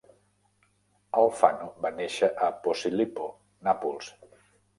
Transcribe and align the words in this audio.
Alfano 1.23 1.67
va 1.85 1.91
néixer 1.99 2.31
a 2.47 2.49
Posillipo, 2.65 3.29
Nàpols. 3.69 4.11